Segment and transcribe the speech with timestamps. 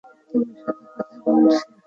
[0.29, 1.65] তোর সাথে কথা বলছি।